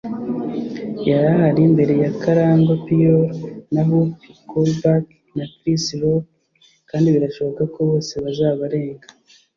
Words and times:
Yari 1.07 1.23
ahari 1.33 1.61
mbere 1.73 1.93
ya 2.03 2.11
Karangwa 2.21 2.73
Pryor, 2.85 3.25
na 3.73 3.81
Whoopi 3.89 4.29
Goldberg 4.49 5.05
na 5.37 5.45
Chris 5.55 5.85
Rock 6.01 6.25
kandi 6.89 7.07
birashoboka 7.15 7.61
ko 7.73 7.79
bose 7.89 8.13
bazabarenga. 8.23 9.07